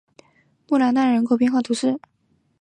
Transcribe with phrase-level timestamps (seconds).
[0.67, 1.99] 穆兰纳人口变化图示